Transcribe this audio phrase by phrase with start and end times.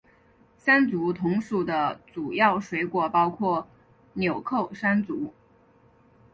[0.57, 3.67] 山竹同属的主要水果包括
[4.15, 5.31] 钮扣山竹。